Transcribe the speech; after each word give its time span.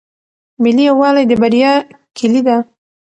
ملي 0.63 0.83
یووالی 0.89 1.23
د 1.29 1.31
بریا 1.41 1.73
کیلي 2.17 2.41
ده. 2.47 2.57